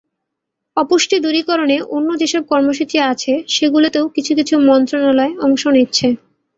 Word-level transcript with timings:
অপুষ্টি 0.77 1.15
দূরীকরণে 1.19 1.77
অন্য 1.95 2.09
যেসব 2.21 2.43
কর্মসূচি 2.51 2.97
আছে 3.11 3.33
সেগুলোতেও 3.55 4.05
কিছু 4.15 4.31
কিছু 4.39 4.53
মন্ত্রণালয় 4.69 5.33
অংশ 5.45 5.63
নিচ্ছে। 5.75 6.07